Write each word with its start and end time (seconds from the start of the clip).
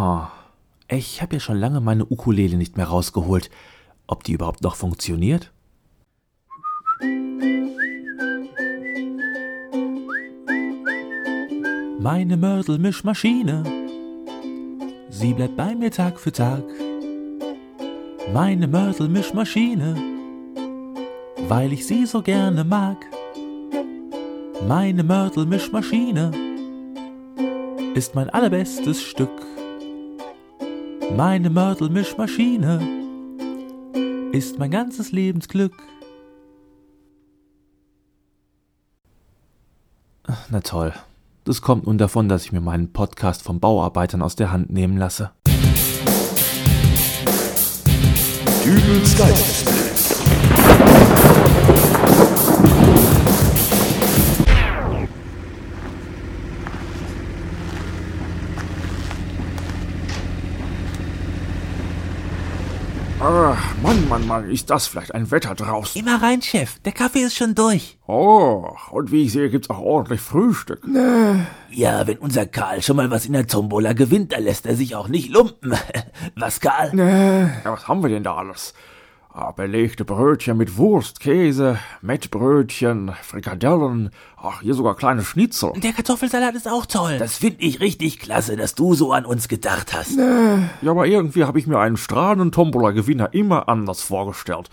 Ha. 0.00 0.32
Ich 0.88 1.20
habe 1.20 1.34
ja 1.34 1.40
schon 1.40 1.58
lange 1.58 1.82
meine 1.82 2.06
Ukulele 2.06 2.56
nicht 2.56 2.78
mehr 2.78 2.86
rausgeholt. 2.86 3.50
Ob 4.06 4.24
die 4.24 4.32
überhaupt 4.32 4.62
noch 4.62 4.74
funktioniert? 4.74 5.52
Meine 11.98 12.38
Mörtelmischmaschine, 12.38 13.62
sie 15.10 15.34
bleibt 15.34 15.58
bei 15.58 15.74
mir 15.74 15.90
Tag 15.90 16.18
für 16.18 16.32
Tag. 16.32 16.64
Meine 18.32 18.68
Mörtelmischmaschine, 18.68 19.96
weil 21.46 21.74
ich 21.74 21.86
sie 21.86 22.06
so 22.06 22.22
gerne 22.22 22.64
mag. 22.64 23.04
Meine 24.66 25.04
Mörtelmischmaschine 25.04 26.30
ist 27.94 28.14
mein 28.14 28.30
allerbestes 28.30 29.02
Stück. 29.02 29.59
Meine 31.16 31.50
Mörtelmischmaschine 31.50 32.80
ist 34.32 34.58
mein 34.58 34.70
ganzes 34.70 35.12
Lebensglück. 35.12 35.72
Na 40.48 40.60
toll. 40.60 40.92
Das 41.44 41.62
kommt 41.62 41.86
nun 41.86 41.98
davon, 41.98 42.28
dass 42.28 42.44
ich 42.44 42.52
mir 42.52 42.60
meinen 42.60 42.92
Podcast 42.92 43.42
vom 43.42 43.60
Bauarbeitern 43.60 44.22
aus 44.22 44.36
der 44.36 44.52
Hand 44.52 44.70
nehmen 44.70 44.96
lasse. 44.96 45.32
Dübels 48.64 49.16
Geistesblitz. 49.16 49.89
Mann, 64.20 64.28
Mann, 64.28 64.42
Mann, 64.42 64.50
ist 64.50 64.70
das 64.70 64.86
vielleicht 64.86 65.14
ein 65.14 65.30
Wetter 65.30 65.54
draußen? 65.54 66.00
Immer 66.00 66.22
rein, 66.22 66.42
Chef. 66.42 66.78
Der 66.80 66.92
Kaffee 66.92 67.20
ist 67.20 67.36
schon 67.36 67.54
durch. 67.54 67.98
Oh, 68.06 68.68
und 68.90 69.10
wie 69.12 69.24
ich 69.24 69.32
sehe, 69.32 69.50
gibt's 69.50 69.70
auch 69.70 69.78
ordentlich 69.78 70.20
Frühstück. 70.20 70.82
Ja, 71.70 72.06
wenn 72.06 72.18
unser 72.18 72.46
Karl 72.46 72.82
schon 72.82 72.96
mal 72.96 73.10
was 73.10 73.26
in 73.26 73.32
der 73.32 73.46
Tombola 73.46 73.92
gewinnt, 73.92 74.32
dann 74.32 74.44
lässt 74.44 74.66
er 74.66 74.76
sich 74.76 74.94
auch 74.94 75.08
nicht 75.08 75.30
lumpen. 75.30 75.74
Was, 76.36 76.60
Karl? 76.60 76.92
Ja, 76.98 77.72
was 77.72 77.88
haben 77.88 78.02
wir 78.02 78.10
denn 78.10 78.22
da 78.22 78.36
alles? 78.36 78.74
Ah, 79.32 79.52
belegte 79.52 80.04
Brötchen 80.04 80.56
mit 80.56 80.76
Wurst, 80.76 81.20
Käse, 81.20 81.78
Mettbrötchen, 82.02 83.12
Frikadellen, 83.22 84.10
ach, 84.36 84.60
hier 84.60 84.74
sogar 84.74 84.96
kleine 84.96 85.22
Schnitzel. 85.22 85.72
Der 85.76 85.92
Kartoffelsalat 85.92 86.56
ist 86.56 86.66
auch 86.66 86.84
toll. 86.84 87.16
Das 87.18 87.36
finde 87.36 87.62
ich 87.62 87.78
richtig 87.78 88.18
klasse, 88.18 88.56
dass 88.56 88.74
du 88.74 88.94
so 88.94 89.12
an 89.12 89.24
uns 89.24 89.46
gedacht 89.46 89.92
hast. 89.94 90.18
Ja, 90.82 90.90
aber 90.90 91.06
irgendwie 91.06 91.44
habe 91.44 91.60
ich 91.60 91.68
mir 91.68 91.78
einen 91.78 91.96
strahlenden 91.96 92.50
Tombola-Gewinner 92.50 93.32
immer 93.32 93.68
anders 93.68 94.02
vorgestellt. 94.02 94.68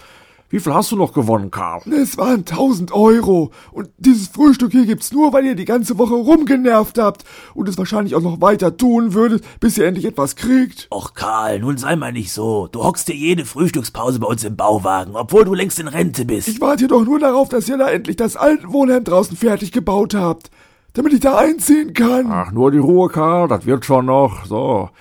Wie 0.49 0.61
viel 0.61 0.73
hast 0.73 0.93
du 0.93 0.95
noch 0.95 1.11
gewonnen, 1.11 1.51
Karl? 1.51 1.81
Es 1.91 2.17
waren 2.17 2.45
1000 2.45 2.93
Euro. 2.93 3.51
Und 3.73 3.89
dieses 3.97 4.29
Frühstück 4.29 4.71
hier 4.71 4.85
gibt's 4.85 5.11
nur, 5.11 5.33
weil 5.33 5.45
ihr 5.45 5.55
die 5.55 5.65
ganze 5.65 5.97
Woche 5.97 6.13
rumgenervt 6.13 6.97
habt 6.99 7.25
und 7.53 7.67
es 7.67 7.77
wahrscheinlich 7.77 8.15
auch 8.15 8.21
noch 8.21 8.39
weiter 8.39 8.77
tun 8.77 9.13
würdet, 9.13 9.43
bis 9.59 9.77
ihr 9.77 9.85
endlich 9.85 10.05
etwas 10.05 10.37
kriegt. 10.37 10.87
Och, 10.89 11.15
Karl, 11.15 11.59
nun 11.59 11.77
sei 11.77 11.97
mal 11.97 12.13
nicht 12.13 12.31
so. 12.31 12.69
Du 12.71 12.81
hockst 12.81 13.09
dir 13.09 13.15
jede 13.15 13.43
Frühstückspause 13.43 14.19
bei 14.19 14.27
uns 14.27 14.45
im 14.45 14.55
Bauwagen, 14.55 15.17
obwohl 15.17 15.43
du 15.43 15.53
längst 15.53 15.79
in 15.79 15.89
Rente 15.89 16.23
bist. 16.23 16.47
Ich 16.47 16.61
warte 16.61 16.87
doch 16.87 17.03
nur 17.03 17.19
darauf, 17.19 17.49
dass 17.49 17.67
ihr 17.67 17.77
da 17.77 17.89
endlich 17.89 18.15
das 18.15 18.37
Altenwohnheim 18.37 19.03
draußen 19.03 19.35
fertig 19.35 19.73
gebaut 19.73 20.15
habt, 20.15 20.49
damit 20.93 21.11
ich 21.11 21.19
da 21.19 21.37
einziehen 21.37 21.93
kann. 21.93 22.27
Ach, 22.31 22.53
nur 22.53 22.71
die 22.71 22.77
Ruhe, 22.77 23.09
Karl, 23.09 23.49
das 23.49 23.65
wird 23.65 23.83
schon 23.83 24.05
noch. 24.05 24.45
So, 24.45 24.91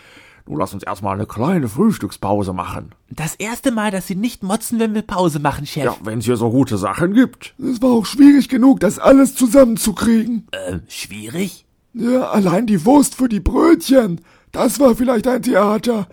nun 0.49 0.59
lass 0.59 0.73
uns 0.75 0.83
erstmal 0.85 1.15
eine 1.15 1.27
kleine 1.27 1.69
Frühstückspause 1.69 2.53
machen. 2.53 2.95
Das 3.11 3.35
erste 3.35 3.73
Mal, 3.73 3.91
dass 3.91 4.07
Sie 4.07 4.15
nicht 4.15 4.43
motzen, 4.43 4.79
wenn 4.79 4.95
wir 4.95 5.03
Pause 5.03 5.39
machen, 5.41 5.67
Chef. 5.67 5.85
Ja, 5.85 5.97
wenn's 6.05 6.25
hier 6.25 6.37
so 6.37 6.51
gute 6.51 6.79
Sachen 6.79 7.15
gibt. 7.15 7.55
Es 7.59 7.83
war 7.83 7.91
auch 7.91 8.07
schwierig 8.07 8.49
genug, 8.49 8.81
das 8.81 8.99
alles 8.99 9.35
zusammenzukriegen. 9.35 10.47
Äh, 10.53 10.79
schwierig? 10.89 11.67
Ja, 11.95 12.31
allein 12.31 12.67
die 12.67 12.85
Wurst 12.85 13.15
für 13.17 13.29
die 13.29 13.41
Brötchen. 13.41 14.21
Das 14.53 14.79
war 14.81 14.95
vielleicht 14.95 15.27
ein 15.27 15.43
Theater. 15.43 16.07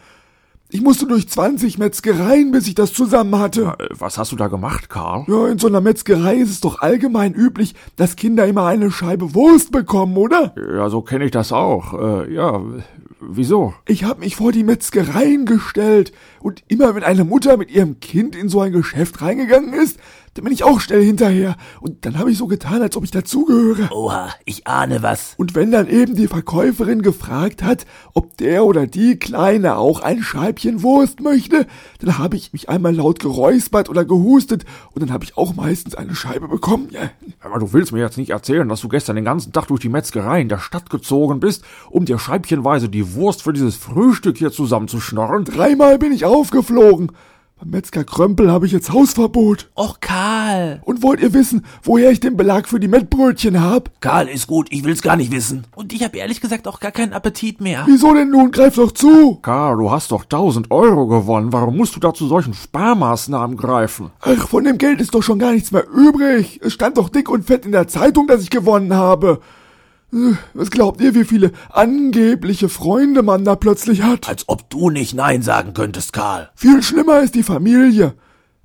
Ich 0.69 0.81
musste 0.81 1.06
durch 1.06 1.30
20 1.30 1.78
Metzgereien, 1.78 2.50
bis 2.52 2.68
ich 2.68 2.74
das 2.74 2.94
zusammen 2.94 3.38
hatte. 3.38 3.75
Äh, 3.78 3.90
Was 4.00 4.18
hast 4.18 4.31
du 4.31 4.36
da 4.36 4.47
gemacht, 4.47 4.90
Karl? 4.90 5.25
Ja, 5.28 5.47
in 5.47 5.59
so 5.59 5.68
einer 5.68 5.81
Metzgerei 5.81 6.38
ist 6.38 6.50
es 6.50 6.62
doch 6.62 6.81
allgemein 6.81 7.36
üblich, 7.36 7.75
dass 7.96 8.16
Kinder 8.16 8.47
immer 8.47 8.66
eine 8.66 8.90
Scheibe 8.90 9.36
Wurst 9.36 9.72
bekommen, 9.72 10.18
oder? 10.18 10.56
Ja, 10.57 10.90
so 10.90 11.02
kenne 11.03 11.25
ich 11.25 11.31
das 11.31 11.52
auch. 11.52 11.94
Äh, 11.94 12.34
ja, 12.34 12.59
wieso? 13.28 13.73
Ich 13.88 14.03
hab 14.03 14.19
mich 14.19 14.35
vor 14.35 14.51
die 14.51 14.63
Metzgereien 14.63 15.45
gestellt 15.45 16.13
und 16.41 16.63
immer 16.67 16.95
wenn 16.95 17.03
eine 17.03 17.23
Mutter 17.23 17.57
mit 17.57 17.72
ihrem 17.72 18.00
Kind 18.00 18.35
in 18.35 18.50
so 18.50 18.61
ein 18.61 18.72
Geschäft 18.72 19.22
reingegangen 19.22 19.73
ist, 19.73 20.00
dann 20.34 20.45
bin 20.45 20.53
ich 20.53 20.63
auch 20.63 20.79
schnell 20.79 21.03
hinterher 21.03 21.56
und 21.79 22.06
dann 22.06 22.17
habe 22.17 22.31
ich 22.31 22.38
so 22.38 22.47
getan, 22.47 22.81
als 22.81 22.97
ob 22.97 23.03
ich 23.03 23.12
dazugehöre. 23.12 23.89
Oha, 23.91 24.29
ich 24.45 24.66
ahne 24.66 25.03
was. 25.03 25.35
Und 25.38 25.53
wenn 25.53 25.72
dann 25.72 25.88
eben 25.88 26.16
die 26.16 26.28
Verkäuferin 26.28 27.03
gefragt 27.03 27.62
hat, 27.62 27.85
ob 28.13 28.35
der 28.38 28.66
oder 28.66 28.88
die 28.88 29.17
Kleine 29.17 29.78
auch 29.78 30.01
ein 30.01 30.23
Scheibchen 30.23 30.81
Wurst 30.81 31.19
möchte, 31.19 31.67
dann 32.00 32.17
habe 32.17 32.35
ich 32.35 32.51
mich 32.51 32.67
einmal 32.67 32.95
laut 32.95 33.19
geräuspert 33.19 33.89
oder 33.89 34.06
gehustet 34.06 34.66
und 34.94 35.03
dann 35.03 35.13
habe 35.13 35.23
ich 35.23 35.38
auch 35.38 35.53
meistens 35.53 35.94
eine 35.94 36.16
Scheibe 36.16 36.47
bekommen. 36.47 36.88
Ja. 36.89 37.12
Aber 37.41 37.59
du 37.59 37.72
willst 37.72 37.91
mir 37.91 38.00
jetzt 38.00 38.17
nicht 38.17 38.31
erzählen, 38.31 38.67
dass 38.67 38.81
du 38.81 38.89
gestern 38.89 39.16
den 39.16 39.25
ganzen 39.25 39.53
Tag 39.53 39.67
durch 39.67 39.81
die 39.81 39.89
Metzgerei 39.89 40.41
in 40.41 40.50
der 40.50 40.59
Stadt 40.59 40.89
gezogen 40.89 41.39
bist, 41.39 41.63
um 41.91 42.06
dir 42.06 42.17
scheibchenweise 42.17 42.89
die 42.89 43.12
Wurst 43.16 43.44
für 43.44 43.53
dieses 43.53 43.75
Frühstück 43.75 44.38
hier 44.38 44.51
zusammenzuschnorren? 44.51 45.46
Dreimal 45.46 45.97
bin 45.97 46.12
ich 46.12 46.25
aufgeflogen. 46.25 47.12
Beim 47.63 47.69
Metzger 47.69 48.03
Krömpel 48.03 48.51
habe 48.51 48.66
ich 48.66 48.74
jetzt 48.74 48.91
Hausverbot. 48.91 49.69
Och, 49.78 50.01
Karl. 50.01 50.81
Und 50.84 51.01
wollt 51.01 51.22
ihr 51.22 51.34
wissen, 51.34 51.66
woher 51.81 52.12
ich 52.12 52.19
den 52.19 52.35
Belag 52.35 52.68
für 52.68 52.79
die 52.79 52.90
Mettbrötchen 52.90 53.62
hab? 53.62 53.90
Karl, 54.01 54.28
ist 54.28 54.47
gut, 54.47 54.68
ich 54.72 54.84
will's 54.84 55.01
gar 55.01 55.16
nicht 55.16 55.31
wissen. 55.31 55.66
Und 55.74 55.94
ich 55.94 56.03
habe 56.03 56.18
ehrlich 56.18 56.41
gesagt 56.41 56.68
auch 56.68 56.81
gar 56.81 56.91
keinen 56.91 57.13
Appetit 57.13 57.62
mehr. 57.62 57.84
Wieso 57.85 58.13
denn 58.13 58.31
nun? 58.31 58.51
Greif 58.51 58.75
doch 58.75 58.91
zu! 58.91 59.35
Karl, 59.41 59.78
du 59.78 59.91
hast 59.91 60.12
doch 60.12 60.24
1000 60.24 60.72
Euro 60.72 61.07
gewonnen. 61.07 61.53
Warum 61.53 61.78
musst 61.78 61.95
du 61.95 62.01
da 62.01 62.13
zu 62.13 62.28
solchen 62.28 62.53
Sparmaßnahmen 62.53 63.56
greifen? 63.56 64.12
Ach, 64.19 64.47
von 64.50 64.66
dem 64.66 64.78
Geld 64.78 65.00
ist 65.00 65.16
doch 65.16 65.24
schon 65.24 65.40
gar 65.40 65.53
nichts 65.53 65.72
mehr 65.72 65.88
übrig. 65.88 66.59
Es 66.62 66.74
stand 66.74 66.97
doch 66.97 67.07
dick 67.07 67.30
und 67.30 67.45
fett 67.45 67.66
in 67.66 67.72
der 67.72 67.88
Zeitung, 67.88 68.28
dass 68.28 68.41
ich 68.41 68.50
gewonnen 68.50 68.94
habe. 68.94 69.40
Was 70.53 70.69
glaubt 70.69 71.01
ihr, 71.01 71.16
wie 71.16 71.24
viele 71.24 71.51
angebliche 71.69 72.69
Freunde 72.69 73.24
man 73.24 73.44
da 73.46 73.56
plötzlich 73.56 74.03
hat? 74.03 74.29
Als 74.29 74.47
ob 74.47 74.69
du 74.69 74.91
nicht 74.91 75.16
Nein 75.16 75.41
sagen 75.41 75.74
könntest, 75.74 76.13
Karl. 76.13 76.51
Viel 76.56 76.84
schlimmer 76.84 77.22
ist 77.22 77.34
die 77.34 77.41
Familie. 77.41 78.13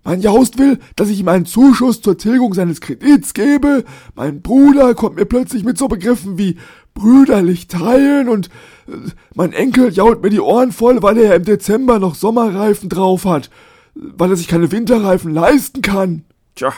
Mein 0.04 0.20
Jaust 0.20 0.58
will, 0.58 0.78
dass 0.96 1.08
ich 1.08 1.20
ihm 1.20 1.28
einen 1.28 1.46
Zuschuss 1.46 2.02
zur 2.02 2.18
Tilgung 2.18 2.52
seines 2.52 2.80
Kredits 2.80 3.32
gebe. 3.32 3.84
Mein 4.14 4.42
Bruder 4.42 4.94
kommt 4.94 5.16
mir 5.16 5.24
plötzlich 5.24 5.64
mit 5.64 5.78
so 5.78 5.88
Begriffen 5.88 6.36
wie 6.36 6.56
brüderlich 6.94 7.68
teilen 7.68 8.28
und 8.28 8.48
äh, 8.86 8.92
mein 9.34 9.52
Enkel 9.52 9.92
jault 9.92 10.22
mir 10.22 10.30
die 10.30 10.40
Ohren 10.40 10.72
voll, 10.72 11.02
weil 11.02 11.16
er 11.16 11.34
im 11.34 11.44
Dezember 11.44 11.98
noch 11.98 12.14
Sommerreifen 12.14 12.88
drauf 12.88 13.24
hat, 13.24 13.50
weil 13.94 14.30
er 14.30 14.36
sich 14.36 14.48
keine 14.48 14.70
Winterreifen 14.70 15.32
leisten 15.32 15.80
kann. 15.80 16.24
Tja, 16.54 16.72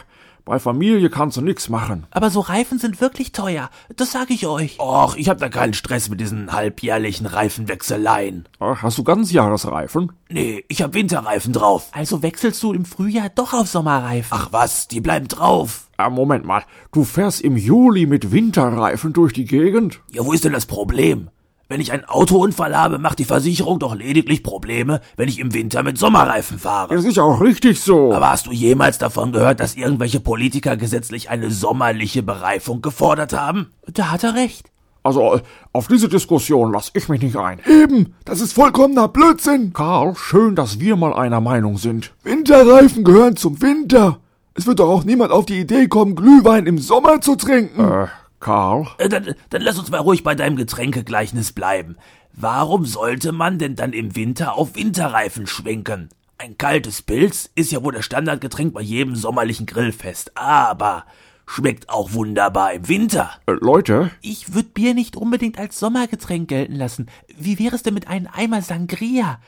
bei 0.44 0.58
Familie 0.58 1.10
kannst 1.10 1.36
du 1.36 1.40
nix 1.40 1.68
machen. 1.68 2.06
Aber 2.10 2.30
so 2.30 2.40
Reifen 2.40 2.78
sind 2.78 3.00
wirklich 3.00 3.32
teuer. 3.32 3.70
Das 3.96 4.12
sage 4.12 4.32
ich 4.32 4.46
euch. 4.46 4.78
Och, 4.78 5.16
ich 5.16 5.28
hab 5.28 5.38
da 5.38 5.48
keinen 5.48 5.74
Stress 5.74 6.08
mit 6.08 6.20
diesen 6.20 6.52
halbjährlichen 6.52 7.26
Reifenwechseleien. 7.26 8.48
Ach, 8.58 8.82
hast 8.82 8.98
du 8.98 9.04
Ganzjahresreifen? 9.04 10.12
Nee, 10.28 10.64
ich 10.68 10.82
hab 10.82 10.94
Winterreifen 10.94 11.52
drauf. 11.52 11.88
Also 11.92 12.22
wechselst 12.22 12.62
du 12.62 12.72
im 12.72 12.84
Frühjahr 12.84 13.28
doch 13.28 13.52
auf 13.52 13.68
Sommerreifen. 13.68 14.30
Ach 14.30 14.48
was, 14.52 14.88
die 14.88 15.00
bleiben 15.00 15.28
drauf. 15.28 15.88
Ah, 15.96 16.10
Moment 16.10 16.44
mal. 16.44 16.62
Du 16.92 17.04
fährst 17.04 17.42
im 17.42 17.56
Juli 17.56 18.06
mit 18.06 18.32
Winterreifen 18.32 19.12
durch 19.12 19.32
die 19.32 19.44
Gegend? 19.44 20.00
Ja, 20.10 20.24
wo 20.24 20.32
ist 20.32 20.44
denn 20.44 20.52
das 20.52 20.66
Problem? 20.66 21.28
Wenn 21.70 21.81
ich 21.81 21.92
einen 21.92 22.04
Autounfall 22.04 22.76
habe, 22.76 22.98
macht 22.98 23.20
die 23.20 23.25
Versicherung 23.25 23.78
doch 23.78 23.94
lediglich 23.94 24.43
Probleme, 24.43 25.00
wenn 25.17 25.28
ich 25.28 25.38
im 25.38 25.55
Winter 25.55 25.84
mit 25.84 25.99
Sommerreifen 25.99 26.58
fahre. 26.58 26.96
Das 26.96 27.05
ist 27.05 27.17
ja 27.17 27.22
auch 27.22 27.40
richtig 27.40 27.81
so. 27.81 28.12
Aber 28.12 28.31
hast 28.31 28.49
du 28.49 28.50
jemals 28.50 28.99
davon 28.99 29.31
gehört, 29.31 29.61
dass 29.61 29.76
irgendwelche 29.76 30.19
Politiker 30.19 30.76
gesetzlich 30.76 31.31
eine 31.31 31.52
sommerliche 31.52 32.25
Bereifung 32.25 32.82
gefordert 32.82 33.34
haben? 33.34 33.69
Da 33.87 34.11
hat 34.11 34.25
er 34.25 34.34
recht. 34.34 34.72
Also, 35.05 35.37
äh, 35.37 35.43
auf 35.72 35.87
diese 35.87 36.08
Diskussion 36.08 36.72
lass 36.72 36.90
ich 36.93 37.08
mich 37.08 37.22
nicht 37.22 37.37
ein. 37.37 37.61
Eben, 37.64 38.17
das 38.25 38.40
ist 38.40 38.52
vollkommener 38.52 39.06
Blödsinn. 39.06 39.72
Karl, 39.72 40.17
schön, 40.17 40.56
dass 40.56 40.81
wir 40.81 40.96
mal 40.96 41.12
einer 41.12 41.40
Meinung 41.40 41.78
sind. 41.78 42.12
Winterreifen 42.25 43.05
gehören 43.05 43.37
zum 43.37 43.62
Winter. 43.62 44.19
Es 44.55 44.67
wird 44.67 44.81
doch 44.81 44.88
auch 44.88 45.05
niemand 45.05 45.31
auf 45.31 45.46
die 45.46 45.61
Idee 45.61 45.87
kommen, 45.87 46.17
Glühwein 46.17 46.67
im 46.67 46.78
Sommer 46.78 47.20
zu 47.20 47.37
trinken. 47.37 47.81
Äh, 47.81 48.08
Karl? 48.40 48.88
Äh, 48.98 49.08
dann, 49.08 49.34
dann 49.50 49.62
lass 49.62 49.78
uns 49.78 49.90
mal 49.90 49.98
ruhig 49.98 50.22
bei 50.22 50.34
deinem 50.34 50.56
Getränkegleichnis 50.56 51.52
bleiben. 51.52 51.96
Warum 52.32 52.87
sollte 52.87 53.32
man 53.32 53.58
denn 53.58 53.76
dann 53.76 53.92
im 53.92 54.16
Winter 54.16 54.54
auf 54.54 54.75
Winterreifen 54.75 55.46
schwenken? 55.46 56.08
Ein 56.38 56.56
kaltes 56.56 57.02
Pilz 57.02 57.50
ist 57.54 57.70
ja 57.70 57.82
wohl 57.82 57.92
das 57.92 58.06
Standardgetränk 58.06 58.72
bei 58.72 58.81
jedem 58.81 59.14
sommerlichen 59.14 59.66
Grillfest. 59.66 60.37
Aber 60.38 61.04
schmeckt 61.46 61.90
auch 61.90 62.12
wunderbar 62.12 62.72
im 62.72 62.88
Winter. 62.88 63.31
Äh, 63.46 63.52
Leute, 63.60 64.10
Ich 64.22 64.54
würde 64.54 64.69
Bier 64.69 64.94
nicht 64.94 65.16
unbedingt 65.16 65.58
als 65.58 65.78
Sommergetränk 65.78 66.48
gelten 66.48 66.76
lassen. 66.76 67.08
Wie 67.36 67.58
wäre 67.58 67.76
es 67.76 67.82
denn 67.82 67.94
mit 67.94 68.08
einem 68.08 68.28
Eimer 68.32 68.62
Sangria? 68.62 69.38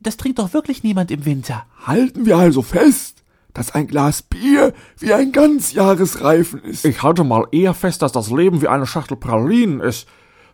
Das 0.00 0.16
trinkt 0.16 0.38
doch 0.38 0.52
wirklich 0.54 0.82
niemand 0.82 1.10
im 1.10 1.24
Winter. 1.24 1.66
Halten 1.84 2.24
wir 2.26 2.36
also 2.38 2.62
fest, 2.62 3.19
dass 3.54 3.74
ein 3.74 3.86
Glas 3.86 4.22
Bier 4.22 4.72
wie 4.98 5.12
ein 5.12 5.32
Ganzjahresreifen 5.32 6.62
ist. 6.64 6.84
ich 6.84 7.02
halte 7.02 7.24
mal 7.24 7.46
eher 7.52 7.74
fest, 7.74 8.02
dass 8.02 8.12
das 8.12 8.30
Leben 8.30 8.62
wie 8.62 8.68
eine 8.68 8.86
Schachtel 8.86 9.16
Pralinen 9.16 9.80
ist. 9.80 10.06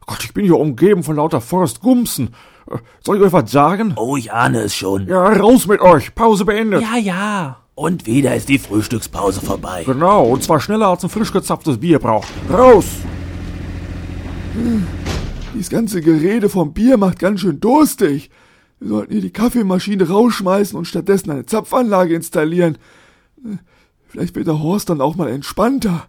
Gott, 0.07 0.23
ich 0.23 0.33
bin 0.35 0.45
hier 0.45 0.59
umgeben 0.59 1.03
von 1.03 1.17
lauter 1.17 1.41
Forrest 1.41 1.81
Gumpsen. 1.81 2.35
Äh, 2.71 2.77
Soll 3.05 3.17
ich 3.17 3.23
euch 3.23 3.33
was 3.33 3.51
sagen? 3.51 3.95
Oh, 3.97 4.17
ich 4.17 4.33
ahne 4.33 4.61
es 4.61 4.75
schon. 4.75 5.07
Ja, 5.09 5.27
raus 5.27 5.67
mit 5.67 5.81
euch. 5.81 6.15
Pause 6.15 6.45
beendet. 6.45 6.83
Ja, 6.83 6.97
ja. 6.97 7.57
Und 7.75 8.07
wieder 8.07 8.35
ist 8.35 8.49
die 8.49 8.59
Frühstückspause 8.59 9.41
vorbei. 9.41 9.83
Genau, 9.85 10.25
und 10.25 10.43
zwar 10.43 10.61
schneller 10.61 10.89
als 10.89 11.05
ein 11.05 11.11
frisch 11.11 11.33
gezapftes 11.33 11.79
Bier 11.79 11.99
braucht. 11.99 12.29
Raus! 12.51 12.87
Dieses 15.55 15.69
ganze 15.69 16.01
Gerede 16.01 16.49
vom 16.49 16.73
Bier 16.73 16.97
macht 16.97 17.19
ganz 17.19 17.41
schön 17.41 17.61
durstig. 17.61 18.31
Wir 18.79 18.89
sollten 18.89 19.13
hier 19.13 19.23
die 19.23 19.31
Kaffeemaschine 19.31 20.09
rausschmeißen 20.09 20.79
und 20.79 20.85
stattdessen 20.85 21.31
eine 21.31 21.47
Zapfanlage 21.47 22.15
installieren. 22.15 22.77
Vielleicht 24.09 24.35
wird 24.35 24.47
der 24.47 24.61
Horst 24.61 24.91
dann 24.91 25.01
auch 25.01 25.17
mal 25.17 25.29
entspannter. 25.29 26.07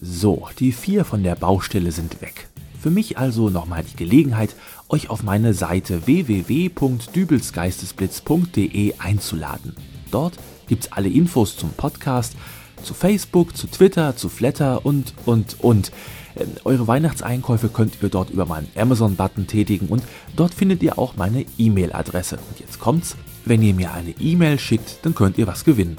So, 0.00 0.48
die 0.58 0.72
vier 0.72 1.04
von 1.04 1.22
der 1.22 1.34
Baustelle 1.34 1.92
sind 1.92 2.22
weg. 2.22 2.48
Für 2.80 2.90
mich 2.90 3.18
also 3.18 3.50
nochmal 3.50 3.84
die 3.84 3.96
Gelegenheit, 3.96 4.56
euch 4.88 5.10
auf 5.10 5.22
meine 5.22 5.52
Seite 5.52 6.06
www.dübelsgeistesblitz.de 6.06 8.94
einzuladen. 8.98 9.76
Dort 10.10 10.38
gibt's 10.66 10.90
alle 10.90 11.10
Infos 11.10 11.58
zum 11.58 11.74
Podcast, 11.74 12.34
zu 12.82 12.94
Facebook, 12.94 13.54
zu 13.54 13.66
Twitter, 13.66 14.16
zu 14.16 14.30
Flatter 14.30 14.86
und, 14.86 15.12
und, 15.26 15.60
und. 15.60 15.92
Ähm, 16.40 16.48
Eure 16.64 16.86
Weihnachtseinkäufe 16.86 17.68
könnt 17.68 17.98
ihr 18.02 18.08
dort 18.08 18.30
über 18.30 18.46
meinen 18.46 18.68
Amazon-Button 18.74 19.46
tätigen 19.46 19.88
und 19.88 20.02
dort 20.36 20.54
findet 20.54 20.82
ihr 20.82 20.98
auch 20.98 21.16
meine 21.16 21.44
E-Mail-Adresse. 21.58 22.36
Und 22.36 22.60
jetzt 22.60 22.80
kommt's, 22.80 23.16
wenn 23.44 23.62
ihr 23.62 23.74
mir 23.74 23.92
eine 23.92 24.10
E-Mail 24.18 24.58
schickt, 24.58 24.98
dann 25.02 25.14
könnt 25.14 25.38
ihr 25.38 25.46
was 25.46 25.64
gewinnen. 25.64 25.96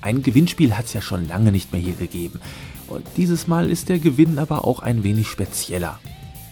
Ein 0.00 0.22
Gewinnspiel 0.22 0.76
hat's 0.76 0.92
ja 0.92 1.00
schon 1.00 1.26
lange 1.26 1.52
nicht 1.52 1.72
mehr 1.72 1.80
hier 1.80 1.94
gegeben. 1.94 2.40
Und 2.86 3.04
dieses 3.16 3.46
Mal 3.46 3.68
ist 3.68 3.88
der 3.88 3.98
Gewinn 3.98 4.38
aber 4.38 4.64
auch 4.64 4.80
ein 4.80 5.04
wenig 5.04 5.28
spezieller. 5.28 5.98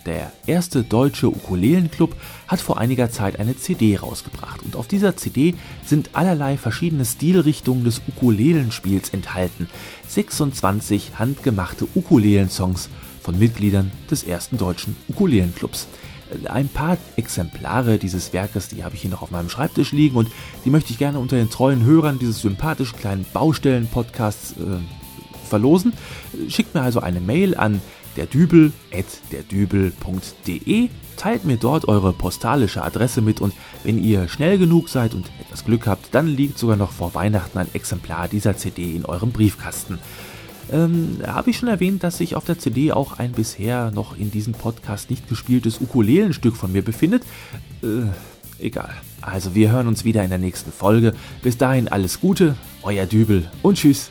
Der 0.04 0.32
erste 0.46 0.84
deutsche 0.84 1.28
Ukulelenclub 1.28 2.14
hat 2.46 2.60
vor 2.60 2.78
einiger 2.78 3.10
Zeit 3.10 3.40
eine 3.40 3.56
CD 3.56 3.96
rausgebracht 3.96 4.62
und 4.62 4.76
auf 4.76 4.86
dieser 4.86 5.16
CD 5.16 5.54
sind 5.84 6.10
allerlei 6.12 6.56
verschiedene 6.56 7.04
Stilrichtungen 7.04 7.82
des 7.82 8.00
Ukulelenspiels 8.06 9.10
enthalten. 9.10 9.68
26 10.06 11.18
handgemachte 11.18 11.88
Ukulelensongs 11.96 12.88
von 13.26 13.38
Mitgliedern 13.38 13.92
des 14.08 14.22
ersten 14.22 14.56
deutschen 14.56 14.96
Ukulelenclubs. 15.08 15.88
Ein 16.48 16.68
paar 16.68 16.96
Exemplare 17.16 17.98
dieses 17.98 18.32
Werkes, 18.32 18.68
die 18.68 18.84
habe 18.84 18.94
ich 18.94 19.02
hier 19.02 19.10
noch 19.10 19.22
auf 19.22 19.32
meinem 19.32 19.50
Schreibtisch 19.50 19.90
liegen 19.90 20.16
und 20.16 20.30
die 20.64 20.70
möchte 20.70 20.92
ich 20.92 20.98
gerne 20.98 21.18
unter 21.18 21.34
den 21.36 21.50
treuen 21.50 21.84
Hörern 21.84 22.20
dieses 22.20 22.40
sympathischen 22.40 22.96
kleinen 22.98 23.26
Baustellen-Podcasts 23.32 24.52
äh, 24.52 24.78
verlosen. 25.48 25.92
Schickt 26.48 26.74
mir 26.74 26.82
also 26.82 27.00
eine 27.00 27.20
Mail 27.20 27.56
an 27.56 27.80
derdübel.derdübel.de, 28.16 30.88
teilt 31.16 31.44
mir 31.44 31.56
dort 31.56 31.88
eure 31.88 32.12
postalische 32.12 32.84
Adresse 32.84 33.22
mit 33.22 33.40
und 33.40 33.54
wenn 33.82 34.00
ihr 34.02 34.28
schnell 34.28 34.58
genug 34.58 34.88
seid 34.88 35.14
und 35.14 35.28
etwas 35.40 35.64
Glück 35.64 35.88
habt, 35.88 36.14
dann 36.14 36.28
liegt 36.28 36.58
sogar 36.58 36.76
noch 36.76 36.92
vor 36.92 37.14
Weihnachten 37.14 37.58
ein 37.58 37.74
Exemplar 37.74 38.28
dieser 38.28 38.56
CD 38.56 38.94
in 38.94 39.04
eurem 39.04 39.32
Briefkasten. 39.32 39.98
Ähm, 40.72 41.18
Habe 41.26 41.50
ich 41.50 41.58
schon 41.58 41.68
erwähnt, 41.68 42.02
dass 42.02 42.18
sich 42.18 42.34
auf 42.34 42.44
der 42.44 42.58
CD 42.58 42.92
auch 42.92 43.18
ein 43.18 43.32
bisher 43.32 43.90
noch 43.92 44.18
in 44.18 44.30
diesem 44.30 44.52
Podcast 44.52 45.10
nicht 45.10 45.28
gespieltes 45.28 45.80
Ukulelenstück 45.80 46.56
von 46.56 46.72
mir 46.72 46.82
befindet? 46.82 47.22
Äh, 47.82 48.64
egal. 48.64 48.90
Also 49.20 49.54
wir 49.54 49.70
hören 49.70 49.86
uns 49.86 50.04
wieder 50.04 50.22
in 50.22 50.30
der 50.30 50.38
nächsten 50.38 50.72
Folge. 50.72 51.14
Bis 51.42 51.56
dahin 51.56 51.88
alles 51.88 52.20
Gute, 52.20 52.56
euer 52.82 53.06
Dübel 53.06 53.50
und 53.62 53.78
tschüss. 53.78 54.10